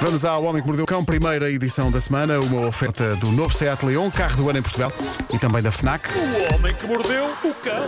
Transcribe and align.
Vamos 0.00 0.24
ao 0.26 0.44
Homem 0.44 0.60
que 0.60 0.68
Mordeu 0.68 0.84
o 0.84 0.86
Cão, 0.86 1.04
primeira 1.04 1.50
edição 1.50 1.90
da 1.90 2.00
semana, 2.00 2.38
uma 2.38 2.66
oferta 2.66 3.16
do 3.16 3.32
novo 3.32 3.56
Seat 3.56 3.84
Leon, 3.84 4.10
carro 4.10 4.36
do 4.36 4.50
ano 4.50 4.58
em 4.58 4.62
Portugal 4.62 4.92
e 5.32 5.38
também 5.38 5.62
da 5.62 5.70
FNAC. 5.70 6.08
O 6.10 6.54
homem 6.54 6.74
que 6.74 6.86
mordeu 6.86 7.24
o 7.24 7.54
cão. 7.54 7.86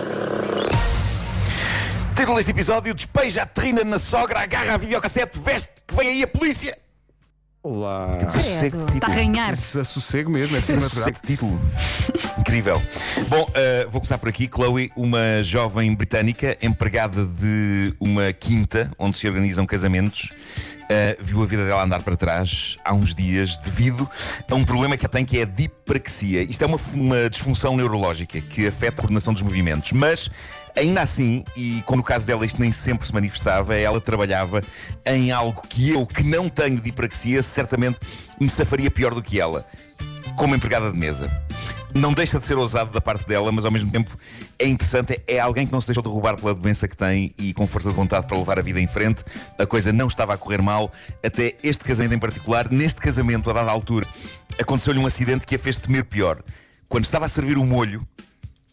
Título 2.16 2.36
deste 2.36 2.50
episódio: 2.50 2.94
Despeja 2.94 3.42
a 3.42 3.46
terrina 3.46 3.84
na 3.84 3.98
sogra, 3.98 4.40
agarra 4.40 4.74
a 4.74 4.76
videocassete, 4.79 5.38
veste 5.38 5.68
que 5.86 5.94
vem 5.94 6.08
aí 6.08 6.22
a 6.22 6.26
polícia. 6.26 6.76
Olá. 7.62 8.18
Desassossego 8.25 8.77
de 8.79 8.82
Está 8.84 8.93
a 9.09 9.11
título. 9.11 9.14
ganhar. 9.14 9.50
Desassossego 9.50 10.30
mesmo, 10.30 10.56
é 10.56 10.59
assim 10.61 10.74
natural. 10.74 10.91
Desassossego 10.91 11.18
de 11.20 11.27
título. 11.27 11.61
Incrível. 12.38 12.82
Bom, 13.29 13.42
uh, 13.42 13.91
vou 13.91 14.00
começar 14.00 14.16
por 14.16 14.29
aqui. 14.29 14.48
Chloe, 14.52 14.91
uma 14.96 15.42
jovem 15.42 15.95
britânica, 15.95 16.56
empregada 16.62 17.24
de 17.27 17.92
uma 18.00 18.32
quinta 18.32 18.91
onde 18.98 19.16
se 19.16 19.27
organizam 19.27 19.66
casamentos. 19.66 20.30
uh, 20.84 21.23
viu 21.23 21.42
a 21.42 21.46
vida 21.46 21.66
dela 21.66 21.82
andar 21.82 22.00
para 22.02 22.16
trás 22.16 22.77
há 22.84 22.95
uns 22.95 23.14
dias 23.14 23.56
devido 23.59 24.09
a 24.48 24.55
um 24.55 24.64
problema 24.64 24.97
que 24.97 25.05
ela 25.05 25.12
tem 25.12 25.25
que 25.25 25.38
é 25.38 25.42
a 25.42 25.45
dipraxia. 25.45 26.42
Isto 26.42 26.62
é 26.62 26.66
uma, 26.66 26.78
uma 26.95 27.28
disfunção 27.28 27.77
neurológica 27.77 28.41
que 28.41 28.66
afeta 28.69 29.00
a 29.00 29.02
coordenação 29.02 29.34
dos 29.34 29.42
movimentos, 29.42 29.92
mas 29.92 30.30
Ainda 30.78 31.02
assim, 31.02 31.45
e 31.56 31.82
como 31.84 31.96
no 31.96 32.05
caso 32.05 32.24
dela 32.24 32.46
isto 32.46 32.60
nem 32.60 32.70
sempre 32.70 33.05
se 33.05 33.12
manifestava, 33.12 33.74
ela 33.74 34.00
trabalhava 34.00 34.62
em 35.05 35.32
algo 35.32 35.66
que 35.69 35.91
eu, 35.91 36.06
que 36.06 36.23
não 36.23 36.48
tenho 36.48 36.80
de 36.80 36.91
hipraxia, 36.91 37.42
certamente 37.42 37.98
me 38.38 38.48
safaria 38.48 38.88
pior 38.88 39.12
do 39.12 39.20
que 39.20 39.41
ela, 39.41 39.66
como 40.36 40.55
empregada 40.55 40.92
de 40.92 40.96
mesa. 40.96 41.28
Não 41.92 42.12
deixa 42.12 42.38
de 42.38 42.46
ser 42.46 42.56
ousado 42.56 42.92
da 42.92 43.00
parte 43.00 43.27
dela, 43.27 43.50
mas 43.50 43.64
ao 43.64 43.72
mesmo 43.72 43.91
tempo 43.91 44.16
é 44.56 44.69
interessante. 44.69 45.20
É 45.27 45.41
alguém 45.41 45.66
que 45.66 45.72
não 45.72 45.80
se 45.80 45.88
deixou 45.88 46.02
derrubar 46.02 46.36
pela 46.36 46.55
doença 46.55 46.86
que 46.86 46.97
tem 46.97 47.34
e 47.36 47.52
com 47.52 47.66
força 47.66 47.88
de 47.88 47.97
vontade 47.97 48.28
para 48.28 48.38
levar 48.38 48.60
a 48.60 48.62
vida 48.62 48.80
em 48.80 48.86
frente. 48.86 49.24
A 49.58 49.66
coisa 49.66 49.92
não 49.92 50.06
estava 50.06 50.34
a 50.34 50.38
correr 50.38 50.62
mal, 50.62 50.92
até 51.24 51.56
este 51.60 51.83
casamento 51.83 52.14
em 52.14 52.20
particular. 52.20 52.70
Neste 52.70 53.00
casamento, 53.00 53.50
a 53.50 53.52
dada 53.52 53.70
altura, 53.70 54.06
aconteceu-lhe 54.60 55.00
um 55.00 55.06
acidente 55.06 55.44
que 55.44 55.56
a 55.56 55.58
fez 55.58 55.77
temer 55.77 56.05
pior. 56.05 56.41
Quando 56.88 57.05
estava 57.05 57.27
a 57.27 57.28
servir 57.28 57.58
o 57.58 57.66
molho, 57.66 58.06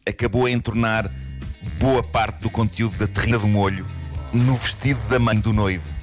acabou 0.06 0.46
a 0.46 0.52
entornar 0.52 1.10
boa 1.80 2.04
parte 2.04 2.40
do 2.40 2.50
conteúdo 2.50 2.98
da 2.98 3.08
terrina 3.08 3.40
do 3.40 3.48
molho 3.48 3.86
no 4.34 4.56
vestido 4.56 5.00
da 5.08 5.20
mãe 5.20 5.40
do 5.40 5.54
noivo. 5.54 5.96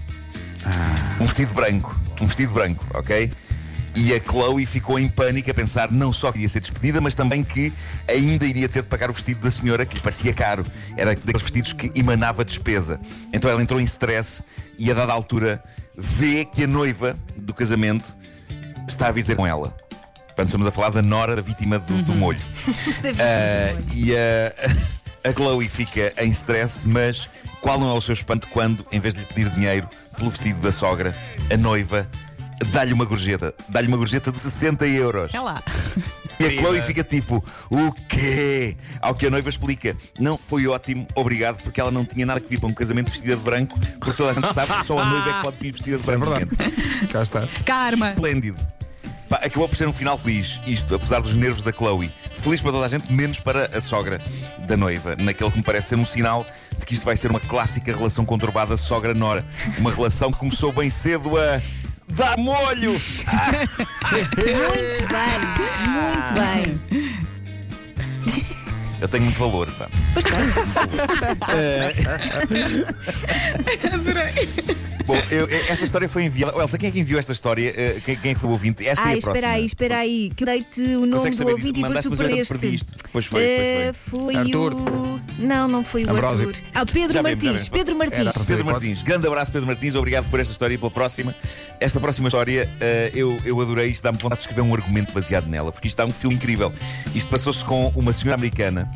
Um 1.20 1.26
vestido 1.26 1.54
branco. 1.54 1.94
Um 2.20 2.26
vestido 2.26 2.52
branco, 2.52 2.84
ok? 2.94 3.30
E 3.94 4.14
a 4.14 4.18
Chloe 4.18 4.64
ficou 4.64 4.98
em 4.98 5.06
pânico 5.06 5.50
a 5.50 5.54
pensar 5.54 5.90
não 5.90 6.12
só 6.12 6.32
que 6.32 6.38
ia 6.38 6.48
ser 6.48 6.60
despedida, 6.60 7.00
mas 7.00 7.14
também 7.14 7.44
que 7.44 7.72
ainda 8.08 8.46
iria 8.46 8.68
ter 8.68 8.82
de 8.82 8.88
pagar 8.88 9.10
o 9.10 9.12
vestido 9.12 9.40
da 9.40 9.50
senhora, 9.50 9.84
que 9.84 9.96
lhe 9.96 10.00
parecia 10.00 10.32
caro. 10.32 10.64
Era 10.96 11.14
daqueles 11.14 11.42
vestidos 11.42 11.72
que 11.72 11.92
emanava 11.94 12.44
despesa. 12.44 12.98
Então 13.32 13.50
ela 13.50 13.60
entrou 13.60 13.78
em 13.80 13.84
stress 13.84 14.42
e, 14.78 14.90
a 14.90 14.94
dada 14.94 15.12
altura, 15.12 15.62
vê 15.96 16.44
que 16.44 16.64
a 16.64 16.66
noiva 16.66 17.16
do 17.36 17.52
casamento 17.52 18.14
está 18.88 19.08
a 19.08 19.12
vir 19.12 19.26
ter 19.26 19.36
com 19.36 19.46
ela. 19.46 19.76
Portanto, 20.26 20.48
estamos 20.48 20.66
a 20.66 20.70
falar 20.70 20.90
da 20.90 21.02
nora 21.02 21.36
da 21.36 21.42
vítima 21.42 21.78
do, 21.78 22.02
do 22.02 22.14
molho. 22.14 22.40
Ah, 23.20 23.78
e 23.92 24.16
a, 24.16 24.54
a 25.24 25.32
Chloe 25.32 25.68
fica 25.68 26.12
em 26.18 26.30
stress, 26.30 26.86
mas 26.86 27.28
qual 27.60 27.78
não 27.78 27.90
é 27.90 27.92
o 27.94 28.00
seu 28.00 28.12
espanto 28.12 28.48
quando, 28.48 28.84
em 28.90 28.98
vez 29.00 29.14
de 29.14 29.20
lhe 29.20 29.26
pedir 29.26 29.48
dinheiro 29.50 29.88
pelo 30.16 30.30
vestido 30.30 30.60
da 30.60 30.72
sogra, 30.72 31.14
a 31.52 31.56
noiva 31.56 32.06
dá-lhe 32.72 32.92
uma 32.92 33.04
gorjeta. 33.04 33.54
Dá-lhe 33.68 33.88
uma 33.88 33.96
gorjeta 33.96 34.30
de 34.32 34.38
60 34.38 34.86
euros. 34.86 35.32
É 35.34 35.40
lá. 35.40 35.62
E 36.40 36.44
a 36.46 36.48
Chloe 36.58 36.82
fica 36.82 37.04
tipo, 37.04 37.44
o 37.70 37.92
quê? 38.08 38.76
Ao 39.00 39.14
que 39.14 39.26
a 39.26 39.30
noiva 39.30 39.48
explica, 39.48 39.96
não, 40.18 40.36
foi 40.36 40.66
ótimo, 40.66 41.06
obrigado, 41.14 41.62
porque 41.62 41.80
ela 41.80 41.90
não 41.90 42.04
tinha 42.04 42.26
nada 42.26 42.40
que 42.40 42.48
vir 42.48 42.58
para 42.58 42.68
um 42.68 42.74
casamento 42.74 43.10
vestida 43.10 43.36
de 43.36 43.42
branco, 43.42 43.78
porque 43.98 44.12
toda 44.12 44.30
a 44.30 44.32
gente 44.32 44.52
sabe 44.52 44.72
que 44.74 44.84
só 44.86 44.98
a 44.98 45.04
noiva 45.04 45.30
é 45.30 45.32
que 45.34 45.42
pode 45.42 45.56
vir 45.58 45.72
vestida 45.72 45.98
de 45.98 46.10
É 46.10 46.16
branco. 46.16 46.46
verdade. 46.56 46.74
gente. 47.00 47.12
Cá 47.12 47.22
está. 47.22 47.48
Karma. 47.64 48.08
Esplêndido. 48.10 48.58
Pá, 49.32 49.40
acabou 49.42 49.66
por 49.66 49.76
ser 49.76 49.88
um 49.88 49.94
final 49.94 50.18
feliz, 50.18 50.60
isto, 50.66 50.94
apesar 50.94 51.22
dos 51.22 51.34
nervos 51.34 51.62
da 51.62 51.72
Chloe. 51.72 52.12
Feliz 52.32 52.60
para 52.60 52.70
toda 52.72 52.84
a 52.84 52.88
gente, 52.88 53.10
menos 53.10 53.40
para 53.40 53.64
a 53.74 53.80
sogra 53.80 54.20
da 54.66 54.76
noiva, 54.76 55.16
naquele 55.18 55.50
que 55.50 55.56
me 55.56 55.64
parece 55.64 55.88
ser 55.88 55.94
um 55.96 56.04
sinal 56.04 56.44
de 56.78 56.84
que 56.84 56.92
isto 56.92 57.06
vai 57.06 57.16
ser 57.16 57.30
uma 57.30 57.40
clássica 57.40 57.96
relação 57.96 58.26
conturbada 58.26 58.76
sogra-nora. 58.76 59.42
Uma 59.78 59.90
relação 59.90 60.30
que 60.30 60.36
começou 60.36 60.70
bem 60.70 60.90
cedo 60.90 61.38
a. 61.38 61.62
dar 62.10 62.36
molho! 62.36 62.92
Muito 64.12 65.08
bem, 65.08 65.40
muito 65.88 66.34
bem. 66.34 67.11
Eu 69.02 69.08
tenho 69.08 69.24
muito 69.24 69.36
valor, 69.38 69.68
pá. 69.72 69.88
Pois 70.14 70.24
tens. 70.24 70.54
Bom, 75.04 75.16
eu- 75.30 75.48
eu- 75.48 75.64
esta 75.68 75.84
história 75.84 76.08
foi 76.08 76.22
enviada. 76.24 76.56
Elsa, 76.60 76.78
quem 76.78 76.88
é 76.88 76.92
que 76.92 77.00
enviou 77.00 77.18
esta 77.18 77.32
história? 77.32 77.74
Eh, 77.76 78.00
Quem, 78.04 78.16
quem 78.16 78.30
é 78.30 78.34
que 78.34 78.40
foi 78.40 78.48
o 78.48 78.52
ouvinte? 78.52 78.86
Esta 78.86 79.02
Ai, 79.04 79.14
é 79.16 79.18
a 79.18 79.20
próxima. 79.20 79.34
espera 79.36 79.52
aí, 79.54 79.66
espera 79.66 79.98
aí. 79.98 80.30
Que 80.36 80.44
dei-te 80.44 80.80
o 80.80 81.06
nome 81.06 81.30
do 81.30 81.48
ouvinte 81.48 81.68
e 81.68 81.72
depois 81.82 82.00
tu 82.00 82.10
mas 82.10 82.20
eu 82.20 82.26
ainda 82.26 82.36
perdeste. 82.36 82.54
perdi 82.58 82.74
isto. 82.76 82.92
Pois 83.12 83.24
foi, 83.26 83.42
Eh, 83.42 83.92
pois 84.08 84.22
foi 84.24 84.36
Arthur. 84.36 84.72
o. 84.74 85.20
Não, 85.38 85.66
não 85.68 85.84
foi 85.84 86.04
o 86.04 86.10
Ambrósio. 86.10 86.48
Arthur. 86.48 86.62
Ah, 86.72 86.86
Pedro 86.86 87.12
Já 87.14 87.22
Martins. 87.22 87.42
vemos. 87.42 87.68
Pedro 87.68 87.96
Martins. 87.96 88.18
Era- 88.36 88.44
Pedro. 88.46 88.64
Martins, 88.64 89.02
grande 89.02 89.26
abraço, 89.26 89.50
Pedro 89.50 89.66
Martins, 89.66 89.94
obrigado 89.96 90.30
por 90.30 90.38
esta 90.38 90.52
história 90.52 90.74
e 90.74 90.78
pela 90.78 90.90
próxima. 90.90 91.34
Esta 91.80 91.98
próxima 91.98 92.28
história 92.28 92.70
eh, 92.80 93.10
eu, 93.14 93.40
eu 93.44 93.60
adorei, 93.60 93.88
isto 93.90 94.04
dá-me 94.04 94.18
vontade 94.18 94.40
de 94.40 94.46
escrever 94.48 94.62
um 94.62 94.72
argumento 94.72 95.12
baseado 95.12 95.46
nela, 95.48 95.72
porque 95.72 95.88
isto 95.88 95.96
dá 95.96 96.04
um 96.06 96.12
filme 96.12 96.36
incrível. 96.36 96.72
Isto 97.14 97.28
passou-se 97.28 97.64
com 97.64 97.88
uma 97.96 98.12
senhora 98.12 98.36
americana. 98.36 98.88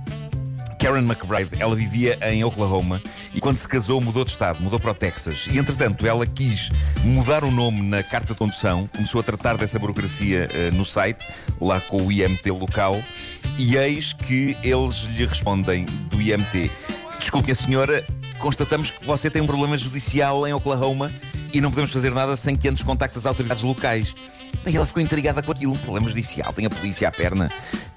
Karen 0.79 1.03
McBride, 1.03 1.51
ela 1.59 1.75
vivia 1.75 2.19
em 2.31 2.45
Oklahoma 2.45 3.01
e 3.35 3.41
quando 3.41 3.59
se 3.59 3.69
casou 3.69 4.01
mudou 4.01 4.25
de 4.25 4.31
estado, 4.31 4.63
mudou 4.63 4.79
para 4.79 4.93
o 4.93 4.95
Texas. 4.95 5.49
E 5.51 5.59
entretanto 5.59 6.07
ela 6.07 6.27
quis 6.27 6.71
mudar 7.03 7.45
o 7.45 7.51
nome 7.51 7.83
na 7.83 8.03
carta 8.03 8.33
de 8.33 8.39
condução, 8.39 8.89
começou 8.95 9.21
a 9.21 9.25
tratar 9.25 9.57
dessa 9.57 9.79
burocracia 9.79 10.49
eh, 10.53 10.71
no 10.73 10.85
site, 10.85 11.27
lá 11.61 11.81
com 11.81 12.03
o 12.03 12.13
IMT 12.13 12.51
local, 12.51 13.03
e 13.59 13.77
eis 13.77 14.13
que 14.13 14.57
eles 14.63 15.09
lhe 15.17 15.27
respondem 15.27 15.87
do 16.09 16.21
IMT: 16.21 16.71
Desculpe, 17.19 17.51
a 17.51 17.55
senhora, 17.55 18.05
constatamos 18.39 18.91
que 18.91 19.05
você 19.05 19.29
tem 19.29 19.43
um 19.43 19.47
problema 19.47 19.77
judicial 19.77 20.47
em 20.47 20.53
Oklahoma 20.53 21.11
e 21.53 21.61
não 21.61 21.71
podemos 21.71 21.93
fazer 21.93 22.13
nada 22.13 22.37
sem 22.37 22.57
que 22.57 22.69
antes 22.69 22.85
contacte 22.85 23.19
as 23.19 23.27
autoridades 23.27 23.65
locais. 23.65 24.15
E 24.67 24.77
ela 24.77 24.87
ficou 24.87 25.03
intrigada 25.03 25.43
com 25.43 25.53
aquilo, 25.53 25.75
um 25.75 25.79
problema 25.79 26.09
judicial, 26.09 26.53
tem 26.53 26.67
a 26.67 26.71
polícia 26.71 27.09
à 27.09 27.13
perna. 27.13 27.51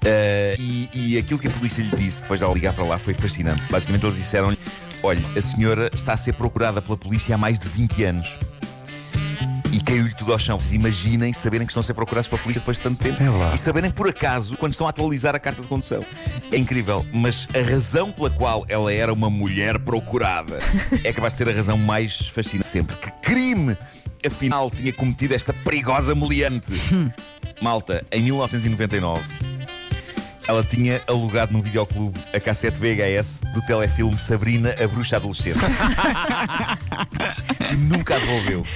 Ah, 0.04 0.56
e, 0.58 0.88
e 0.92 1.18
aquilo 1.18 1.38
que 1.38 1.48
a 1.48 1.50
polícia 1.50 1.82
lhe 1.82 1.94
disse 1.96 2.22
depois 2.22 2.40
de 2.40 2.44
ela 2.44 2.54
ligar 2.54 2.72
para 2.72 2.84
lá 2.84 2.98
foi 2.98 3.14
fascinante. 3.14 3.62
Basicamente, 3.70 4.04
eles 4.04 4.16
disseram-lhe: 4.16 4.58
Olha, 5.02 5.20
a 5.36 5.40
senhora 5.40 5.90
está 5.92 6.12
a 6.12 6.16
ser 6.16 6.34
procurada 6.34 6.80
pela 6.80 6.96
polícia 6.96 7.34
há 7.34 7.38
mais 7.38 7.58
de 7.58 7.68
20 7.68 8.04
anos. 8.04 8.38
E 9.72 9.80
caiu-lhe 9.80 10.12
tudo 10.14 10.32
ao 10.32 10.38
chão. 10.38 10.58
Vocês 10.58 10.72
imaginem 10.72 11.32
saberem 11.32 11.64
que 11.64 11.70
estão 11.70 11.80
a 11.80 11.84
ser 11.84 11.94
procurados 11.94 12.28
pela 12.28 12.42
polícia 12.42 12.60
depois 12.60 12.76
de 12.76 12.82
tanto 12.82 13.02
tempo. 13.02 13.22
É. 13.22 13.54
E 13.54 13.58
saberem 13.58 13.90
por 13.90 14.08
acaso 14.08 14.56
quando 14.56 14.72
estão 14.72 14.86
a 14.86 14.90
atualizar 14.90 15.34
a 15.34 15.38
carta 15.38 15.62
de 15.62 15.68
condução. 15.68 16.04
É 16.50 16.56
incrível, 16.56 17.06
mas 17.12 17.46
a 17.54 17.70
razão 17.70 18.10
pela 18.10 18.30
qual 18.30 18.66
ela 18.68 18.92
era 18.92 19.12
uma 19.12 19.30
mulher 19.30 19.78
procurada 19.78 20.58
é 21.04 21.12
capaz 21.12 21.34
de 21.34 21.38
ser 21.38 21.48
a 21.48 21.52
razão 21.52 21.78
mais 21.78 22.28
fascinante 22.28 22.66
sempre. 22.66 22.96
Que 22.96 23.10
crime, 23.22 23.76
afinal, 24.26 24.68
tinha 24.70 24.92
cometido 24.92 25.34
esta 25.34 25.52
perigosa 25.52 26.14
meliante? 26.16 26.72
Malta, 27.62 28.04
em 28.10 28.22
1999. 28.22 29.49
Ela 30.50 30.64
tinha 30.64 31.00
alugado 31.06 31.52
num 31.52 31.62
videoclube 31.62 32.18
a 32.34 32.40
cassete 32.40 32.76
VHS 32.76 33.42
do 33.54 33.62
telefilme 33.62 34.18
Sabrina, 34.18 34.74
a 34.82 34.88
Bruxa 34.88 35.14
Adolescente. 35.14 35.60
e 37.70 37.76
nunca 37.76 38.16
a 38.16 38.18
devolveu. 38.18 38.66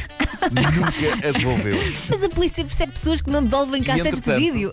Nunca 0.53 1.29
a 1.29 1.33
devolveu. 1.33 1.77
Mas 2.09 2.23
a 2.23 2.29
polícia 2.29 2.65
percebe 2.65 2.93
pessoas 2.93 3.21
que 3.21 3.29
não 3.29 3.43
devolvem 3.43 3.83
cassetes 3.83 4.23
de 4.23 4.37
vídeo. 4.37 4.71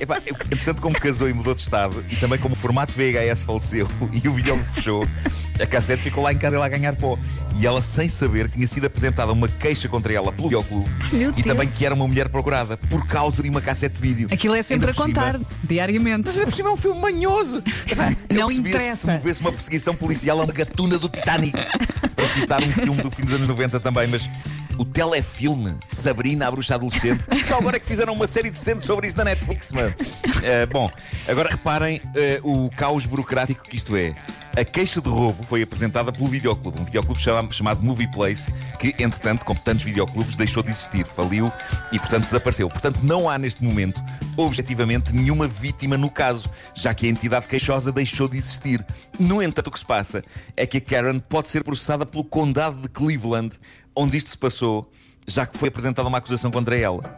Epá, 0.00 0.20
entretanto, 0.26 0.82
como 0.82 0.98
casou 0.98 1.28
e 1.28 1.32
mudou 1.32 1.54
de 1.54 1.60
estado, 1.60 2.04
e 2.10 2.16
também 2.16 2.40
como 2.40 2.56
o 2.56 2.58
formato 2.58 2.92
VHS 2.92 3.44
faleceu 3.44 3.88
e 4.12 4.26
o 4.26 4.32
vídeo 4.32 4.58
fechou, 4.74 5.06
a 5.60 5.66
cassete 5.66 6.02
ficou 6.02 6.22
lá 6.24 6.32
em 6.32 6.38
casa 6.38 6.56
ela 6.56 6.66
a 6.66 6.68
ganhar 6.68 6.94
pó. 6.96 7.18
E 7.58 7.66
ela, 7.66 7.82
sem 7.82 8.08
saber, 8.08 8.50
tinha 8.50 8.66
sido 8.66 8.86
apresentada 8.86 9.30
uma 9.32 9.46
queixa 9.46 9.88
contra 9.88 10.12
ela 10.12 10.32
pelo 10.32 10.48
videoclube 10.48 10.88
e 11.12 11.16
Deus. 11.18 11.34
também 11.44 11.68
que 11.68 11.84
era 11.84 11.94
uma 11.94 12.08
mulher 12.08 12.28
procurada 12.30 12.76
por 12.76 13.06
causa 13.06 13.42
de 13.42 13.48
uma 13.50 13.60
cassete 13.60 13.96
de 13.96 14.00
vídeo. 14.00 14.28
Aquilo 14.32 14.54
é 14.54 14.62
sempre 14.62 14.90
a 14.90 14.94
por 14.94 15.04
cima- 15.06 15.14
contar, 15.32 15.40
diariamente. 15.62 16.22
Mas 16.26 16.34
ainda 16.36 16.46
por 16.46 16.54
cima 16.54 16.68
é 16.70 16.72
um 16.72 16.76
filme 16.76 17.00
manhoso. 17.00 17.62
Eu 18.28 18.36
Não 18.36 18.50
interessa. 18.50 18.96
Se 19.06 19.06
movesse 19.18 19.40
uma 19.42 19.52
perseguição 19.52 19.94
policial 19.94 20.40
a 20.40 20.44
uma 20.44 20.52
gatuna 20.52 20.98
do 20.98 21.08
Titanic. 21.08 21.52
Para 22.16 22.26
citar 22.26 22.62
um 22.62 22.70
filme 22.70 23.02
do 23.02 23.10
fim 23.10 23.24
dos 23.24 23.34
anos 23.34 23.46
90 23.48 23.78
também, 23.80 24.06
mas. 24.08 24.28
O 24.78 24.86
telefilme 24.86 25.74
Sabrina, 25.86 26.48
a 26.48 26.50
bruxa 26.50 26.74
adolescente. 26.76 27.22
Só 27.46 27.58
agora 27.58 27.76
é 27.76 27.78
que 27.78 27.84
fizeram 27.86 28.14
uma 28.14 28.26
série 28.26 28.50
decente 28.50 28.84
sobre 28.86 29.06
isso 29.06 29.18
na 29.18 29.24
Netflix, 29.24 29.70
mano. 29.70 29.94
Eh, 30.42 30.64
bom, 30.64 30.90
agora 31.28 31.50
reparem 31.50 32.00
eh, 32.16 32.40
o 32.42 32.70
caos 32.74 33.04
burocrático 33.04 33.62
que 33.64 33.76
isto 33.76 33.94
é. 33.94 34.14
A 34.54 34.64
queixa 34.64 35.00
de 35.00 35.08
roubo 35.08 35.42
foi 35.44 35.62
apresentada 35.62 36.12
pelo 36.12 36.28
videoclube, 36.28 36.78
um 36.78 36.84
videoclube 36.84 37.18
chama- 37.18 37.50
chamado 37.50 37.82
Movie 37.82 38.06
Place, 38.12 38.52
que, 38.78 38.88
entretanto, 39.02 39.46
como 39.46 39.58
tantos 39.58 39.82
videoclubes, 39.82 40.36
deixou 40.36 40.62
de 40.62 40.70
existir, 40.70 41.06
faliu 41.06 41.50
e, 41.90 41.98
portanto, 41.98 42.24
desapareceu. 42.24 42.68
Portanto, 42.68 43.00
não 43.02 43.30
há 43.30 43.38
neste 43.38 43.64
momento, 43.64 43.98
objetivamente, 44.36 45.10
nenhuma 45.14 45.48
vítima 45.48 45.96
no 45.96 46.10
caso, 46.10 46.50
já 46.74 46.92
que 46.92 47.06
a 47.06 47.08
entidade 47.08 47.48
queixosa 47.48 47.90
deixou 47.90 48.28
de 48.28 48.36
existir. 48.36 48.84
No 49.18 49.42
entanto, 49.42 49.68
o 49.68 49.70
que 49.70 49.78
se 49.78 49.86
passa 49.86 50.22
é 50.54 50.66
que 50.66 50.76
a 50.76 50.80
Karen 50.82 51.18
pode 51.18 51.48
ser 51.48 51.64
processada 51.64 52.04
pelo 52.04 52.22
Condado 52.22 52.76
de 52.82 52.90
Cleveland, 52.90 53.58
onde 53.96 54.18
isto 54.18 54.30
se 54.30 54.38
passou. 54.38 54.90
já 55.24 55.46
que 55.46 55.56
foi 55.56 55.68
apresentada 55.68 56.08
uma 56.08 56.18
acusação 56.18 56.50
contra 56.50 56.76
ela. 56.76 57.14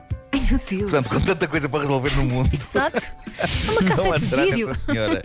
Meu 0.50 0.58
Deus. 0.58 0.90
Portanto, 0.90 1.08
com 1.10 1.20
tanta 1.20 1.48
coisa 1.48 1.68
para 1.68 1.80
resolver 1.80 2.14
no 2.16 2.24
mundo. 2.24 2.50
Exato. 2.52 3.12
Uma 3.68 3.82
cassete 3.82 4.26
de 4.26 4.36
vídeo. 4.36 4.74
senhora 4.74 5.22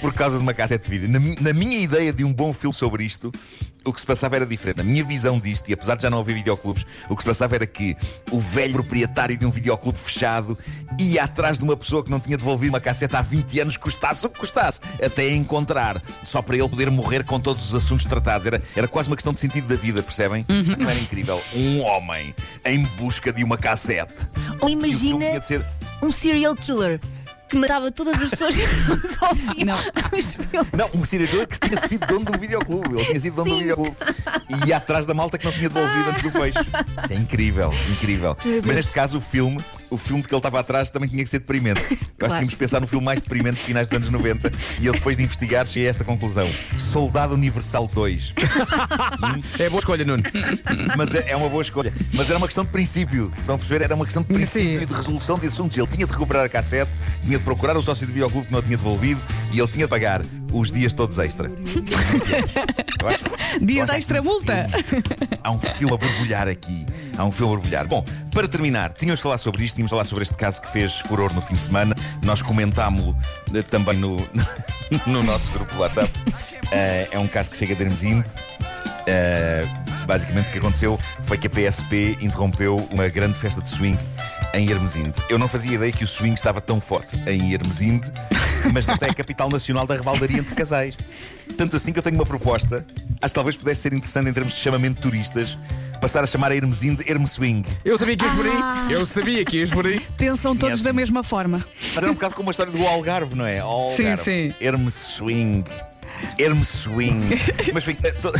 por 0.00 0.12
causa 0.14 0.36
de 0.36 0.42
uma 0.42 0.54
cassete 0.54 0.84
de 0.84 0.90
vídeo. 0.90 1.08
Na, 1.08 1.18
na 1.40 1.52
minha 1.52 1.78
ideia 1.78 2.12
de 2.12 2.24
um 2.24 2.32
bom 2.32 2.52
filme 2.52 2.74
sobre 2.74 3.04
isto, 3.04 3.32
o 3.84 3.92
que 3.92 4.00
se 4.00 4.06
passava 4.06 4.36
era 4.36 4.46
diferente. 4.46 4.78
Na 4.78 4.84
minha 4.84 5.04
visão 5.04 5.38
disto, 5.38 5.68
e 5.68 5.72
apesar 5.72 5.94
de 5.94 6.02
já 6.02 6.10
não 6.10 6.20
haver 6.20 6.34
videoclubes, 6.34 6.84
o 7.08 7.16
que 7.16 7.22
se 7.22 7.28
passava 7.28 7.54
era 7.54 7.66
que 7.66 7.96
o 8.30 8.38
velho 8.38 8.74
proprietário 8.74 9.36
de 9.36 9.46
um 9.46 9.50
videoclube 9.50 9.98
fechado 9.98 10.58
ia 10.98 11.24
atrás 11.24 11.58
de 11.58 11.64
uma 11.64 11.76
pessoa 11.76 12.04
que 12.04 12.10
não 12.10 12.20
tinha 12.20 12.36
devolvido 12.36 12.72
uma 12.72 12.80
cassete 12.80 13.16
há 13.16 13.22
20 13.22 13.60
anos, 13.60 13.76
custasse 13.76 14.26
o 14.26 14.28
que 14.28 14.38
custasse, 14.40 14.80
até 15.02 15.22
a 15.22 15.34
encontrar, 15.34 16.02
só 16.24 16.42
para 16.42 16.56
ele 16.56 16.68
poder 16.68 16.90
morrer 16.90 17.24
com 17.24 17.40
todos 17.40 17.66
os 17.66 17.74
assuntos 17.74 18.06
tratados. 18.06 18.46
Era, 18.46 18.62
era 18.76 18.88
quase 18.88 19.08
uma 19.08 19.16
questão 19.16 19.32
de 19.32 19.40
sentido 19.40 19.66
da 19.68 19.76
vida, 19.76 20.02
percebem? 20.02 20.44
Não 20.48 20.88
era 20.88 20.98
incrível? 20.98 21.40
Um 21.54 21.80
homem 21.82 22.34
em 22.64 22.82
busca 22.98 23.32
de 23.32 23.42
uma 23.42 23.56
cassete. 23.56 24.14
Ou 24.60 24.68
imagina 24.68 25.26
um 26.02 26.10
serial 26.10 26.54
killer 26.54 27.00
que 27.50 27.56
matava 27.58 27.90
todas 27.90 28.22
as 28.22 28.30
pessoas 28.30 28.54
que 28.54 28.62
envolviam 28.62 29.66
Não. 29.66 30.18
os 30.18 30.34
filmes. 30.34 30.70
Não, 30.72 31.00
um 31.00 31.04
seriador 31.04 31.46
que 31.48 31.58
tinha 31.58 31.76
sido 31.80 32.06
dono 32.06 32.24
de 32.24 32.36
um 32.36 32.40
videoclube. 32.40 32.94
Ele 32.94 33.04
tinha 33.04 33.20
sido 33.20 33.36
dono 33.36 33.50
de 33.50 33.56
um 33.56 33.58
videoclube. 33.58 33.96
E 34.64 34.68
ia 34.68 34.76
atrás 34.76 35.04
da 35.04 35.12
malta 35.12 35.36
que 35.36 35.44
não 35.44 35.52
tinha 35.52 35.68
devolvido 35.68 36.10
antes 36.10 36.22
do 36.22 36.30
fecho. 36.30 36.58
Isso 37.04 37.12
é 37.12 37.16
incrível, 37.16 37.72
incrível. 37.90 38.36
Mas 38.64 38.76
neste 38.76 38.92
caso, 38.92 39.18
o 39.18 39.20
filme, 39.20 39.58
o 39.90 39.98
filme 39.98 40.22
de 40.22 40.28
que 40.28 40.34
ele 40.34 40.38
estava 40.38 40.60
atrás 40.60 40.90
também 40.90 41.08
tinha 41.08 41.22
que 41.24 41.28
ser 41.30 41.40
deprimente. 41.40 41.80
Eu 41.90 41.94
acho 41.96 41.98
que 42.06 42.16
Claro. 42.20 42.34
tínhamos 42.34 42.54
que 42.54 42.58
pensar 42.60 42.80
no 42.80 42.86
filme 42.86 43.04
mais 43.04 43.20
deprimente 43.20 43.56
de 43.56 43.62
finais 43.62 43.88
dos 43.88 43.96
anos 43.96 44.08
90. 44.10 44.52
E 44.80 44.86
eu, 44.86 44.92
depois 44.92 45.16
de 45.16 45.22
investigar, 45.24 45.66
cheguei 45.66 45.86
a 45.86 45.90
esta 45.90 46.04
conclusão: 46.04 46.46
Soldado 46.78 47.34
Universal 47.34 47.88
2. 47.88 48.34
É 49.58 49.68
boa 49.68 49.78
escolha, 49.80 50.04
Nuno. 50.04 50.22
Mas 50.96 51.14
é, 51.14 51.30
é 51.30 51.36
uma 51.36 51.48
boa 51.48 51.62
escolha. 51.62 51.92
Mas 52.14 52.28
era 52.28 52.38
uma 52.38 52.46
questão 52.46 52.64
de 52.64 52.70
princípio. 52.70 53.32
Estão 53.38 53.54
a 53.54 53.58
perceber? 53.58 53.84
Era 53.84 53.94
uma 53.94 54.04
questão 54.04 54.22
de 54.22 54.28
princípio 54.28 54.82
e 54.82 54.86
de 54.86 54.92
resolução 54.92 55.38
de 55.38 55.46
assuntos. 55.46 55.76
Ele 55.78 55.86
tinha 55.86 56.06
de 56.06 56.12
recuperar 56.12 56.44
a 56.44 56.48
cassete, 56.48 56.90
tinha 57.24 57.38
de 57.38 57.44
procurar 57.44 57.76
o 57.76 57.82
sócio 57.82 58.06
do 58.06 58.12
videoclube 58.12 58.46
que 58.46 58.52
não 58.52 58.58
a 58.58 58.62
tinha 58.62 58.76
devolvido 58.76 59.20
e 59.52 59.58
ele 59.58 59.68
tinha 59.68 59.86
de 59.86 59.90
pagar 59.90 60.22
os 60.52 60.70
dias 60.70 60.92
todos 60.92 61.18
extra. 61.18 61.48
Eu 63.00 63.08
acho- 63.08 63.24
eu 63.60 63.66
Dias 63.66 63.88
extra 63.88 64.22
multa. 64.22 64.66
Há 65.42 65.50
um 65.50 65.58
filme 65.58 65.94
a 65.94 65.96
borbulhar 65.96 66.46
aqui. 66.48 66.84
Há 67.16 67.24
um 67.24 67.32
filme 67.32 67.52
a 67.52 67.56
borbulhar. 67.56 67.86
Bom, 67.86 68.04
para 68.32 68.48
terminar, 68.48 68.92
tínhamos 68.92 69.18
de 69.18 69.22
falar 69.22 69.38
sobre 69.38 69.64
isto, 69.64 69.76
tínhamos 69.76 69.90
de 69.90 69.94
falar 69.94 70.04
sobre 70.04 70.22
este 70.22 70.34
caso 70.34 70.62
que 70.62 70.70
fez 70.70 70.98
furor 71.00 71.32
no 71.34 71.42
fim 71.42 71.54
de 71.54 71.64
semana. 71.64 71.94
Nós 72.22 72.42
comentámo-lo 72.42 73.16
eh, 73.54 73.62
também 73.62 73.98
no, 73.98 74.16
no 75.06 75.22
nosso 75.22 75.50
grupo 75.52 75.74
do 75.74 75.80
WhatsApp. 75.80 76.10
Eh, 76.72 77.08
é 77.10 77.18
um 77.18 77.26
caso 77.26 77.50
que 77.50 77.56
chega 77.56 77.74
de 77.74 77.82
Hermesinde. 77.82 78.24
Uh, 79.00 80.06
basicamente 80.06 80.48
o 80.48 80.52
que 80.52 80.58
aconteceu 80.58 80.98
foi 81.24 81.36
que 81.36 81.46
a 81.46 81.50
PSP 81.50 82.16
interrompeu 82.20 82.76
uma 82.90 83.08
grande 83.08 83.38
festa 83.38 83.60
de 83.60 83.68
swing 83.68 83.98
em 84.52 84.68
Hermesinde. 84.70 85.14
Eu 85.28 85.38
não 85.38 85.48
fazia 85.48 85.74
ideia 85.74 85.92
que 85.92 86.04
o 86.04 86.06
swing 86.06 86.34
estava 86.34 86.60
tão 86.60 86.80
forte 86.80 87.16
em 87.26 87.52
Hermesinde, 87.52 88.10
mas 88.72 88.88
até 88.88 89.06
é 89.06 89.10
a 89.10 89.14
capital 89.14 89.48
nacional 89.48 89.86
da 89.86 89.94
rebaldaria 89.94 90.38
entre 90.38 90.54
casais. 90.54 90.96
Tanto 91.56 91.76
assim 91.76 91.92
que 91.92 91.98
eu 91.98 92.02
tenho 92.02 92.16
uma 92.16 92.26
proposta, 92.26 92.84
acho 93.22 93.32
que 93.32 93.34
talvez 93.34 93.56
pudesse 93.56 93.82
ser 93.82 93.92
interessante 93.92 94.28
em 94.28 94.32
termos 94.32 94.52
de 94.52 94.58
chamamento 94.58 94.96
de 94.96 95.02
turistas, 95.02 95.56
passar 96.00 96.22
a 96.24 96.26
chamar 96.26 96.50
a 96.52 96.56
Hermesinde 96.56 97.04
Hermeswing. 97.08 97.64
Eu 97.84 97.98
sabia 97.98 98.16
que 98.16 98.24
ias 98.24 98.34
por 98.34 98.46
aí. 98.46 98.92
Eu 98.92 99.06
sabia 99.06 99.44
que 99.44 99.56
ias 99.58 99.70
por 99.70 99.86
aí. 99.86 100.00
Pensam 100.16 100.52
todos 100.56 100.60
Conhece-me. 100.80 100.84
da 100.84 100.92
mesma 100.92 101.22
forma. 101.22 101.64
Mas 101.94 101.98
era 102.02 102.10
um 102.10 102.14
bocado 102.14 102.34
como 102.34 102.50
a 102.50 102.52
história 102.52 102.72
do 102.72 102.86
Algarve, 102.86 103.34
não 103.34 103.44
é? 103.46 103.58
Algarve. 103.60 104.22
sim. 104.24 104.54
Hermeswing. 104.60 105.64
Hermeswing. 106.38 107.20
Mas 107.72 107.86
enfim, 107.86 107.96
eh, 108.02 108.12
to- 108.12 108.32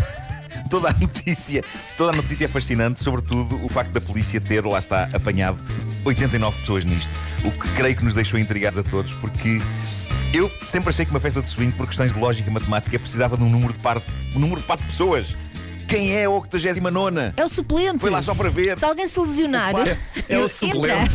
toda 0.68 0.90
a 0.90 0.92
notícia, 0.92 1.62
toda 1.96 2.12
a 2.12 2.16
notícia 2.16 2.44
é 2.44 2.48
fascinante, 2.48 3.00
sobretudo 3.00 3.62
o 3.64 3.68
facto 3.68 3.90
da 3.92 4.00
polícia 4.00 4.40
ter, 4.40 4.64
lá 4.64 4.78
está, 4.78 5.08
apanhado 5.12 5.58
89 6.04 6.58
pessoas 6.60 6.84
nisto. 6.84 7.10
O 7.44 7.50
que 7.50 7.68
creio 7.70 7.96
que 7.96 8.04
nos 8.04 8.14
deixou 8.14 8.38
intrigados 8.38 8.78
a 8.78 8.82
todos, 8.82 9.14
porque 9.14 9.60
eu 10.32 10.50
sempre 10.68 10.90
achei 10.90 11.04
que 11.04 11.10
uma 11.10 11.20
festa 11.20 11.40
de 11.42 11.48
swing, 11.48 11.72
por 11.72 11.86
questões 11.86 12.14
de 12.14 12.20
lógica 12.20 12.48
e 12.48 12.52
matemática, 12.52 12.98
precisava 12.98 13.36
de 13.36 13.42
um 13.42 13.48
número 13.50 13.72
de 13.72 13.78
par, 13.80 14.00
um 14.34 14.38
número 14.38 14.60
de 14.60 14.66
par 14.66 14.76
de 14.76 14.84
pessoas. 14.84 15.36
Quem 15.90 16.16
é 16.16 16.24
a 16.24 16.30
89? 16.30 17.32
É 17.36 17.44
o 17.44 17.48
suplente. 17.48 17.98
Foi 17.98 18.10
lá 18.10 18.22
só 18.22 18.32
para 18.32 18.48
ver. 18.48 18.78
Se 18.78 18.84
alguém 18.84 19.08
se 19.08 19.18
lesionar, 19.18 19.74
Opa, 19.74 19.98
é 20.28 20.38
o 20.38 20.46
suplente. 20.46 21.10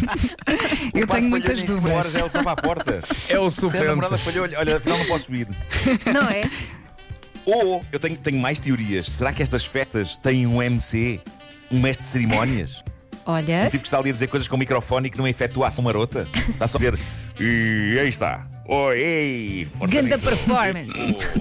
Eu 0.94 1.06
tenho 1.06 1.28
muitas 1.28 1.62
dúvidas. 1.64 2.14
ele 2.14 2.24
estava 2.24 2.52
à 2.52 2.56
porta. 2.56 3.00
É 3.28 3.38
o 3.38 3.50
Se 3.50 3.66
a 3.66 3.84
namorada 3.84 4.16
suplente. 4.16 4.24
falhou, 4.24 4.44
olha, 4.44 4.58
olha, 4.58 4.76
afinal 4.78 4.98
não 4.98 5.06
posso 5.06 5.34
ir. 5.34 5.46
Não 6.12 6.26
é? 6.30 6.50
Ou 7.44 7.84
eu 7.92 7.98
tenho, 8.00 8.16
tenho 8.16 8.38
mais 8.38 8.58
teorias. 8.58 9.10
Será 9.10 9.32
que 9.34 9.42
estas 9.42 9.66
festas 9.66 10.16
têm 10.16 10.46
um 10.46 10.62
MC, 10.62 11.20
um 11.70 11.78
mestre 11.78 12.06
de 12.06 12.12
cerimónias? 12.12 12.82
Um 13.26 13.32
Olha, 13.32 13.64
tipo 13.70 13.82
que 13.82 13.86
está 13.86 13.98
ali 13.98 14.08
a 14.10 14.12
dizer 14.14 14.28
coisas 14.28 14.48
com 14.48 14.56
microfone 14.56 15.08
e 15.08 15.10
que 15.10 15.18
não 15.18 15.28
efetua 15.28 15.66
a 15.66 15.68
ação 15.68 15.84
marota? 15.84 16.26
Está 16.48 16.66
só 16.66 16.78
a 16.78 16.80
dizer. 16.80 16.98
E 17.38 17.98
aí 18.00 18.08
está. 18.08 18.46
Oi, 18.72 19.66
Ganda 19.88 20.16
performance. 20.16 20.88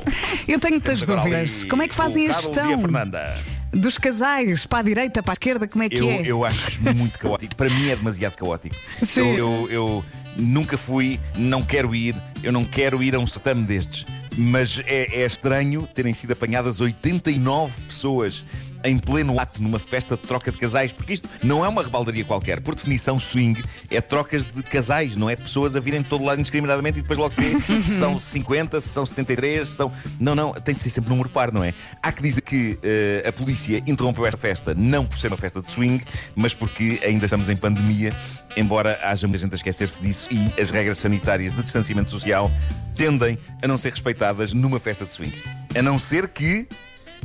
Eu 0.49 0.59
tenho 0.59 0.73
muitas 0.73 1.01
dúvidas. 1.01 1.63
Como 1.65 1.83
é 1.83 1.87
que 1.87 1.93
fazem 1.93 2.27
a 2.27 2.33
gestão 2.33 2.81
Fernanda. 2.81 3.35
dos 3.71 3.99
casais? 3.99 4.65
Para 4.65 4.79
a 4.79 4.81
direita, 4.81 5.21
para 5.21 5.33
a 5.33 5.35
esquerda, 5.35 5.67
como 5.67 5.83
é 5.83 5.89
que 5.89 5.97
Eu, 5.99 6.09
é? 6.09 6.21
eu 6.25 6.43
acho 6.43 6.81
muito 6.95 7.19
caótico. 7.19 7.55
Para 7.55 7.69
mim 7.69 7.89
é 7.89 7.95
demasiado 7.95 8.33
caótico. 8.35 8.75
Sim. 9.05 9.35
Eu, 9.35 9.37
eu- 9.37 9.69
eu 9.69 10.05
nunca 10.37 10.75
fui, 10.75 11.19
não 11.37 11.61
quero 11.61 11.93
ir, 11.93 12.15
eu 12.41 12.51
não 12.51 12.65
quero 12.65 13.03
ir 13.03 13.13
a 13.13 13.19
um 13.19 13.27
certame 13.27 13.63
destes. 13.63 14.07
Mas 14.35 14.81
é, 14.87 15.21
é 15.21 15.25
estranho 15.25 15.87
terem 15.93 16.15
sido 16.15 16.31
apanhadas 16.31 16.81
89 16.81 17.79
pessoas 17.81 18.43
em 18.83 18.97
pleno 18.97 19.39
ato 19.39 19.61
numa 19.61 19.79
festa 19.79 20.15
de 20.15 20.23
troca 20.23 20.51
de 20.51 20.57
casais, 20.57 20.91
porque 20.91 21.13
isto 21.13 21.29
não 21.43 21.65
é 21.65 21.67
uma 21.67 21.83
rebaldaria 21.83 22.23
qualquer. 22.23 22.61
Por 22.61 22.75
definição, 22.75 23.19
swing 23.19 23.61
é 23.89 24.01
trocas 24.01 24.45
de 24.45 24.63
casais, 24.63 25.15
não 25.15 25.29
é 25.29 25.35
pessoas 25.35 25.75
a 25.75 25.79
virem 25.79 26.01
de 26.01 26.07
todo 26.07 26.23
lado 26.23 26.39
indiscriminadamente 26.39 26.99
e 26.99 27.01
depois 27.01 27.19
logo 27.19 27.33
se 27.33 27.41
vê 27.41 27.81
se 27.81 27.99
são 27.99 28.19
50, 28.19 28.79
se 28.81 28.89
são 28.89 29.05
73, 29.05 29.67
se 29.67 29.75
são. 29.75 29.91
Não, 30.19 30.35
não, 30.35 30.53
tem 30.53 30.75
de 30.75 30.81
ser 30.81 30.89
sempre 30.89 31.09
número 31.09 31.29
par, 31.29 31.51
não 31.51 31.63
é? 31.63 31.73
Há 32.01 32.11
que 32.11 32.21
dizer 32.21 32.41
que 32.41 32.77
eh, 32.83 33.23
a 33.27 33.31
polícia 33.31 33.83
interrompeu 33.85 34.25
esta 34.25 34.37
festa 34.37 34.73
não 34.73 35.05
por 35.05 35.17
ser 35.17 35.27
uma 35.27 35.37
festa 35.37 35.61
de 35.61 35.67
swing, 35.67 36.03
mas 36.35 36.53
porque 36.53 36.99
ainda 37.03 37.25
estamos 37.25 37.49
em 37.49 37.55
pandemia, 37.55 38.13
embora 38.55 38.99
haja 39.03 39.27
muita 39.27 39.39
gente 39.39 39.53
a 39.53 39.55
esquecer-se 39.55 40.01
disso 40.01 40.29
e 40.31 40.61
as 40.61 40.71
regras 40.71 40.99
sanitárias 40.99 41.53
de 41.53 41.61
distanciamento 41.61 42.09
social 42.09 42.51
tendem 42.95 43.37
a 43.61 43.67
não 43.67 43.77
ser 43.77 43.91
respeitadas 43.91 44.53
numa 44.53 44.79
festa 44.79 45.05
de 45.05 45.13
swing. 45.13 45.33
A 45.75 45.81
não 45.81 45.97
ser 45.97 46.27
que. 46.27 46.67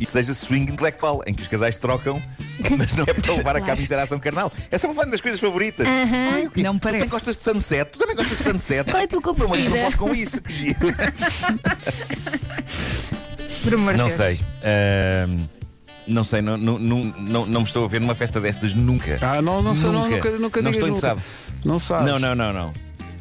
Isso 0.00 0.12
seja 0.12 0.34
swing 0.34 0.70
intelectual, 0.72 1.20
em 1.26 1.32
que 1.34 1.42
os 1.42 1.48
casais 1.48 1.76
trocam, 1.76 2.20
mas 2.76 2.92
não 2.94 3.04
é 3.06 3.14
para 3.14 3.32
levar 3.34 3.56
a 3.56 3.60
cabo 3.60 3.80
interação 3.80 4.18
carnal. 4.18 4.52
É 4.70 4.76
só 4.78 4.88
para 4.88 4.96
falar 4.96 5.10
das 5.10 5.20
coisas 5.20 5.38
favoritas. 5.40 5.86
Ai, 5.86 6.46
o 6.46 6.50
quê? 6.50 6.62
Não 6.62 6.74
me 6.74 6.80
Tu 6.80 6.82
parece. 6.82 6.98
também 7.04 7.10
gostas 7.10 7.36
de 7.36 7.42
sunset? 7.44 7.90
Tu 7.92 7.98
também 7.98 8.16
gostas 8.16 8.38
de 8.38 8.44
sunset? 8.44 8.90
Qual 8.90 9.00
é 9.00 9.04
a 9.04 9.08
tua 9.08 9.20
cor 9.22 9.38
Meu 9.38 9.48
marido 9.48 9.70
não 9.70 9.90
preferida? 9.90 9.98
pode 9.98 10.10
com 10.10 10.14
isso, 10.20 10.40
que 10.42 10.52
giro. 10.52 10.78
por 13.62 13.74
amor 13.74 13.92
de 13.92 13.98
Não 13.98 14.06
Deus. 14.06 14.16
sei. 14.16 14.40
Ahm, 14.62 15.46
não 16.06 16.22
sei, 16.24 16.42
não, 16.42 16.56
não, 16.58 16.78
não, 16.78 17.04
não, 17.04 17.46
não 17.46 17.60
me 17.62 17.66
estou 17.66 17.84
a 17.84 17.88
ver 17.88 18.00
numa 18.00 18.14
festa 18.14 18.40
destas 18.40 18.74
nunca. 18.74 19.16
Ah, 19.22 19.40
não, 19.40 19.62
não 19.62 19.74
sei, 19.74 19.84
não, 19.90 19.92
nunca, 20.08 20.16
nunca, 20.16 20.30
nunca 20.38 20.62
não 20.62 20.70
digas 20.70 20.76
estou 20.76 20.88
nunca. 20.88 20.98
interessado. 20.98 21.22
Não 21.64 21.78
sabes. 21.78 22.06
Não, 22.06 22.18
não, 22.18 22.34
não, 22.34 22.52
não. 22.52 22.72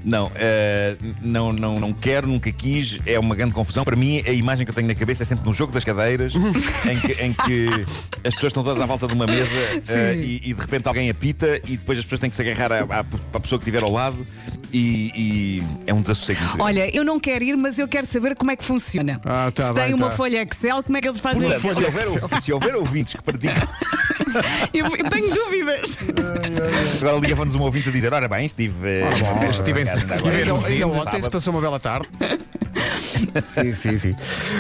Não, 0.04 0.32
eh, 0.36 0.96
não, 1.22 1.54
não, 1.54 1.80
não 1.80 1.94
quero, 1.94 2.28
nunca 2.28 2.52
quis, 2.52 3.00
é 3.06 3.18
uma 3.18 3.36
grande 3.36 3.54
confusão. 3.54 3.84
Para 3.86 3.96
mim, 3.96 4.22
a 4.28 4.32
imagem 4.32 4.66
que 4.66 4.72
eu 4.72 4.76
tenho 4.76 4.88
na 4.88 4.96
cabeça 4.96 5.24
é 5.24 5.26
sempre 5.26 5.46
no 5.46 5.54
jogo 5.54 5.72
das 5.72 5.84
cadeiras, 5.86 6.34
em, 6.86 7.00
que, 7.00 7.14
em 7.24 7.34
que 7.34 7.68
as 8.24 8.34
pessoas 8.36 8.50
estão 8.52 8.64
todas 8.64 8.82
à 8.82 8.86
volta 8.86 9.08
de 9.08 9.14
uma 9.14 9.26
mesa 9.26 9.56
eh, 9.88 10.16
e, 10.18 10.42
e 10.50 10.54
de 10.54 10.60
repente 10.62 10.88
alguém 10.88 11.10
apita 11.10 11.58
e 11.68 11.78
depois 11.78 11.98
as 12.00 12.04
pessoas 12.06 12.20
têm 12.20 12.30
que 12.30 12.36
se 12.36 12.42
agarrar 12.42 12.72
à, 12.72 12.80
à- 13.00 13.06
à 13.34 13.40
pessoa 13.40 13.60
que 13.60 13.64
estiver 13.70 13.84
ao 13.84 13.92
lado 13.92 14.28
e, 14.74 15.12
e 15.16 15.64
é 15.88 15.94
um 15.94 16.02
desassossego. 16.02 16.42
Olha, 16.60 16.94
eu 16.96 17.04
não 17.06 17.20
quero 17.20 17.44
ir, 17.44 17.56
mas 17.56 17.80
eu 17.80 17.88
quero 17.88 18.06
saber 18.06 18.36
como 18.36 18.52
é 18.52 18.56
que 18.56 18.64
funciona. 18.66 19.22
Ah, 19.24 19.52
tá 19.54 19.68
Se 19.68 19.74
bem, 19.74 19.86
tem 19.86 19.94
uma 19.94 20.10
tá. 20.10 20.16
folha 20.18 20.42
Excel, 20.50 20.84
como 20.84 20.98
é 20.98 21.02
que 21.02 21.08
eles 21.08 21.20
fazem 21.20 21.42
Portanto, 21.44 21.66
isso? 21.66 21.76
se 21.76 21.84
houver, 21.86 22.42
se 22.42 22.54
houver 22.54 22.76
ouvintes 22.76 23.14
que 23.16 23.24
praticam, 23.24 23.68
Eu 24.74 25.10
tenho 25.10 25.34
dúvidas. 25.34 25.98
agora 27.02 27.18
liga-nos 27.20 27.56
um 27.56 27.62
ouvinte 27.62 27.90
a 27.90 27.92
dizer: 27.92 28.14
Ora 28.14 28.28
bem, 28.28 28.46
estive. 28.46 29.02
bom, 29.02 29.44
estive 29.50 29.82
em- 29.82 29.88
ainda 29.88 30.88
ontem 30.88 31.24
se 31.24 31.30
passou 31.30 31.54
uma 31.54 31.62
bela 31.62 31.80
tarde. 31.80 32.08
sim, 33.42 33.74
sim, 33.74 33.98
sim. 33.98 34.16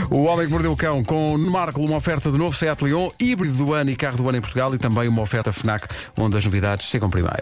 O 0.09 0.23
Homem 0.25 0.45
que 0.45 0.51
Mordeu 0.51 0.71
o 0.71 0.77
Cão 0.77 1.03
com 1.03 1.37
no 1.37 1.51
Marco 1.51 1.81
uma 1.81 1.97
oferta 1.97 2.31
de 2.31 2.37
novo 2.37 2.55
Seat 2.57 2.83
Leon, 2.83 3.09
híbrido 3.19 3.55
do 3.57 3.73
ano 3.73 3.89
e 3.89 3.95
carro 3.95 4.17
do 4.17 4.27
ano 4.29 4.37
em 4.37 4.41
Portugal 4.41 4.73
e 4.75 4.77
também 4.77 5.07
uma 5.07 5.21
oferta 5.21 5.51
FNAC 5.51 5.87
onde 6.17 6.37
as 6.37 6.45
novidades 6.45 6.87
chegam 6.87 7.09
primeiro. 7.09 7.41